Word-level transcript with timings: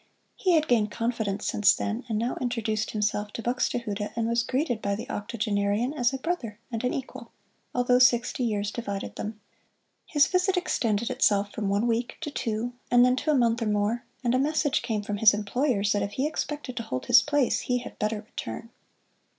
He 0.35 0.53
had 0.53 0.67
gained 0.67 0.89
confidence 0.89 1.45
since 1.45 1.75
then, 1.75 2.05
and 2.09 2.17
now 2.17 2.35
introduced 2.41 2.89
himself 2.89 3.31
to 3.33 3.43
Buxtehude 3.43 4.09
and 4.15 4.27
was 4.27 4.41
greeted 4.41 4.81
by 4.81 4.95
the 4.95 5.07
octogenarian 5.11 5.93
as 5.93 6.11
a 6.11 6.17
brother 6.17 6.57
and 6.71 6.83
an 6.83 6.91
equal, 6.91 7.31
although 7.75 7.99
sixty 7.99 8.43
years 8.43 8.71
divided 8.71 9.15
them. 9.15 9.39
His 10.07 10.25
visit 10.25 10.57
extended 10.57 11.11
itself 11.11 11.51
from 11.51 11.69
one 11.69 11.85
week 11.85 12.17
to 12.21 12.31
two, 12.31 12.73
and 12.89 13.05
then 13.05 13.15
to 13.17 13.29
a 13.29 13.35
month 13.35 13.61
or 13.61 13.67
more, 13.67 14.03
and 14.23 14.33
a 14.33 14.39
message 14.39 14.81
came 14.81 15.03
from 15.03 15.17
his 15.17 15.35
employers 15.35 15.91
that 15.91 16.01
if 16.01 16.13
he 16.13 16.25
expected 16.25 16.75
to 16.77 16.83
hold 16.83 17.05
his 17.05 17.21
place 17.21 17.59
he 17.59 17.77
had 17.77 17.99
better 17.99 18.21
return. 18.21 18.71